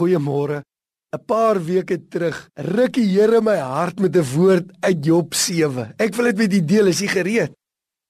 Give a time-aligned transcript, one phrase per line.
[0.00, 0.62] Goeiemôre.
[1.12, 5.92] 'n Paar weke terug ruk die Here my hart met 'n woord uit Job 7.
[5.98, 7.52] Ek wil dit met u deel, is jy gereed?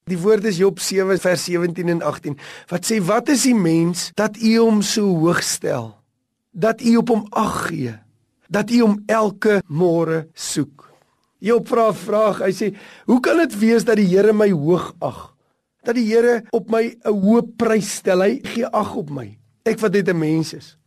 [0.07, 2.37] Die woord is Job 7 vers 17 en 18
[2.69, 5.97] wat sê wat is die mens dat u hom so hoog stel?
[6.53, 7.95] Dat u op hom ag gee?
[8.47, 10.87] Dat u hom elke môre soek?
[11.39, 12.39] Job vra 'n vraag.
[12.39, 15.35] Hy sê, "Hoe kan dit wees dat die Here my hoog ag?
[15.83, 18.21] Dat die Here op my 'n hoë prys stel?
[18.21, 19.37] Hy gee ag op my.
[19.65, 20.77] Ek wat net 'n mens is."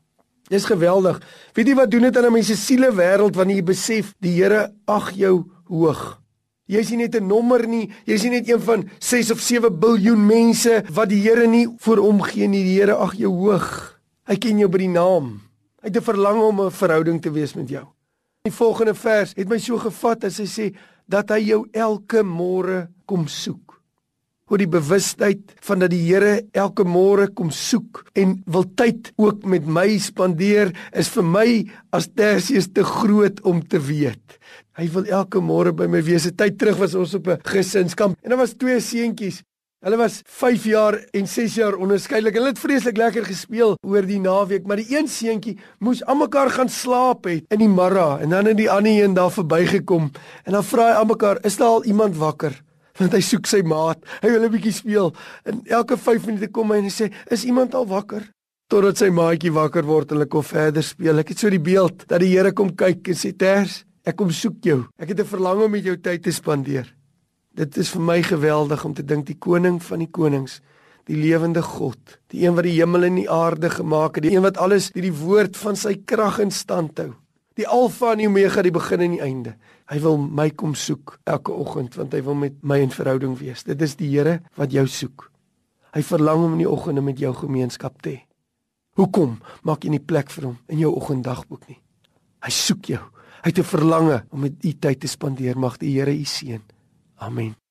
[0.53, 1.21] Dis geweldig.
[1.57, 4.43] Weet jy wat doen dit aan 'n mens se siele wêreld wanneer jy besef die
[4.43, 6.21] Here ag jou hoog?
[6.67, 9.41] Jy is nie net 'n nommer nie, jy is nie net een van 6 of
[9.41, 12.63] 7 miljard mense wat die Here nie vir hom gee nie.
[12.63, 14.01] Die Here ag jou hoog.
[14.27, 15.41] Hy ken jou by die naam.
[15.83, 17.87] Hy het 'n verlang om 'n verhouding te wees met jou.
[18.43, 20.77] Die volgende vers het my so gevat as hy sê
[21.09, 23.74] dat hy jou elke môre kom soek
[24.51, 29.47] oor die bewustheid van dat die Here elke môre kom soek en wil tyd ook
[29.49, 31.49] met my spandeer is vir my
[31.97, 34.39] as Tersius te groot om te weet.
[34.77, 36.27] Hy wil elke môre by my wees.
[36.27, 39.43] 'n Tyd terug was ons op 'n gesinskamp en daar was twee seentjies.
[39.85, 42.35] Hulle was 5 jaar en 6 jaar onderskeidelik.
[42.35, 46.69] Hulle het vreeslik lekker gespeel oor die naweek, maar die een seentjie moes almekaar gaan
[46.69, 50.11] slaap het in die môre en dan het die ander een daar verbygekom
[50.45, 52.64] en dan vra hy almekaar, "Is daar al iemand wakker?"
[53.01, 54.03] Want hy soek sy maat.
[54.23, 55.13] Hy wil 'n bietjie speel.
[55.45, 58.31] En elke 5 minute kom hy en hy sê, "Is iemand al wakker?"
[58.69, 61.19] Totdat sy maatjie wakker word en hulle kom verder speel.
[61.19, 64.31] Ek het so die beeld dat die Here kom kyk en sê, "Ters, ek kom
[64.31, 64.87] soek jou.
[64.99, 66.95] Ek het 'n verlang om met jou tyd te spandeer."
[67.55, 70.61] Dit is vir my geweldig om te dink die koning van die konings,
[71.07, 74.43] die lewende God, die een wat die hemel en die aarde gemaak het, die een
[74.43, 77.15] wat alles deur die woord van sy krag in stand hou
[77.59, 79.55] die alfa en die omega die begin en die einde.
[79.91, 83.65] Hy wil my kom soek elke oggend want hy wil met my in verhouding wees.
[83.65, 85.31] Dit is die Here wat jou soek.
[85.95, 88.21] Hy verlang om in die oggende met jou gemeenskap te hê.
[88.99, 91.81] Hoekom maak jy nie plek vir hom in jou oggenddagboek nie?
[92.45, 93.03] Hy soek jou.
[93.43, 95.59] Hy het 'n verlange om met u tyd te spandeer.
[95.59, 96.63] Mag die Here u seën.
[97.19, 97.64] Amen.